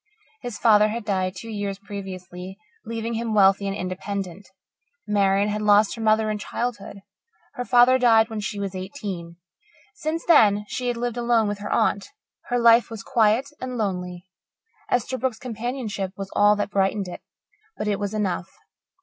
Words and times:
His 0.41 0.57
father 0.57 0.87
had 0.87 1.05
died 1.05 1.35
two 1.37 1.51
years 1.51 1.77
previously, 1.77 2.57
leaving 2.87 3.13
him 3.13 3.35
wealthy 3.35 3.67
and 3.67 3.77
independent. 3.77 4.47
Marian 5.05 5.49
had 5.49 5.61
lost 5.61 5.93
her 5.93 6.01
mother 6.01 6.31
in 6.31 6.39
childhood; 6.39 7.01
her 7.53 7.63
father 7.65 7.99
died 7.99 8.27
when 8.27 8.39
she 8.39 8.59
was 8.59 8.73
eighteen. 8.73 9.35
Since 9.93 10.25
then 10.25 10.65
she 10.69 10.87
had 10.87 10.97
lived 10.97 11.17
alone 11.17 11.47
with 11.47 11.59
her 11.59 11.71
aunt. 11.71 12.07
Her 12.45 12.57
life 12.57 12.89
was 12.89 13.03
quiet 13.03 13.49
and 13.61 13.77
lonely. 13.77 14.25
Esterbrook's 14.91 15.37
companionship 15.37 16.13
was 16.17 16.31
all 16.35 16.55
that 16.55 16.71
brightened 16.71 17.07
it, 17.07 17.21
but 17.77 17.87
it 17.87 17.99
was 17.99 18.15
enough. 18.15 18.49